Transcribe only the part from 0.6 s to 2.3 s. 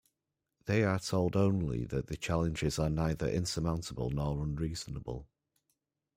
They are told only that the